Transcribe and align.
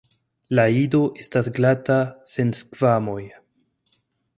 La 0.59 0.63
ido 0.83 1.01
estas 1.25 1.51
glata 1.59 2.01
sen 2.37 2.57
skvamoj. 2.65 3.23